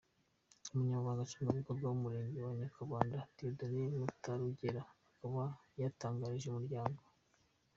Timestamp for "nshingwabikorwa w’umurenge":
1.27-2.37